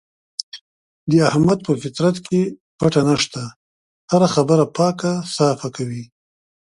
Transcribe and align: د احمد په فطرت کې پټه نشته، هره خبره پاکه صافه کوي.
د 1.09 1.11
احمد 1.29 1.59
په 1.67 1.73
فطرت 1.81 2.15
کې 2.27 2.41
پټه 2.79 3.01
نشته، 3.09 3.43
هره 4.11 4.27
خبره 4.35 4.63
پاکه 4.77 5.13
صافه 5.35 5.69
کوي. 5.75 6.03